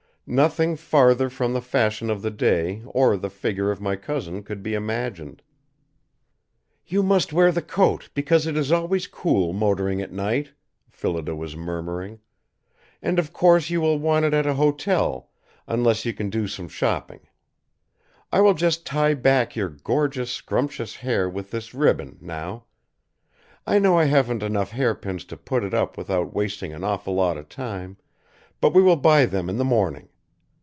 Nothing 0.27 0.77
farther 0.77 1.29
from 1.29 1.51
the 1.51 1.59
fashion 1.59 2.09
of 2.09 2.21
the 2.21 2.31
day 2.31 2.83
or 2.85 3.17
the 3.17 3.29
figure 3.29 3.69
of 3.69 3.81
my 3.81 3.97
cousin 3.97 4.43
could 4.43 4.63
be 4.63 4.73
imagined. 4.75 5.41
"You 6.85 7.03
must 7.03 7.33
wear 7.33 7.51
the 7.51 7.61
coat 7.61 8.07
because 8.13 8.47
it 8.47 8.55
is 8.55 8.71
always 8.71 9.07
cool 9.07 9.51
motoring 9.51 10.01
at 10.01 10.13
night," 10.13 10.53
Phillida 10.89 11.35
was 11.35 11.57
murmuring. 11.57 12.19
"And 13.01 13.19
of 13.19 13.33
course 13.33 13.69
you 13.69 13.81
will 13.81 13.99
want 13.99 14.23
it 14.23 14.33
at 14.33 14.45
a 14.47 14.53
hotel; 14.53 15.29
until 15.67 15.91
you 16.09 16.15
can 16.15 16.29
do 16.29 16.47
some 16.47 16.69
shopping. 16.69 17.27
I 18.31 18.39
will 18.39 18.53
just 18.53 18.85
tie 18.85 19.15
back 19.15 19.53
your 19.57 19.67
gorgeous, 19.67 20.31
scrumptious 20.31 20.95
hair 20.95 21.29
with 21.29 21.51
this 21.51 21.73
ribbon, 21.73 22.17
now. 22.21 22.63
I 23.67 23.79
know 23.79 23.99
I 23.99 24.05
haven't 24.05 24.43
enough 24.43 24.71
hairpins 24.71 25.25
to 25.25 25.35
put 25.35 25.65
it 25.65 25.73
up 25.73 25.97
without 25.97 26.33
wasting 26.33 26.71
an 26.73 26.85
awful 26.85 27.15
lot 27.15 27.35
of 27.35 27.49
time, 27.49 27.97
but 28.61 28.73
we 28.73 28.81
will 28.81 28.95
buy 28.95 29.25
them 29.25 29.49
in 29.49 29.57
the 29.57 29.65
morning. 29.65 30.07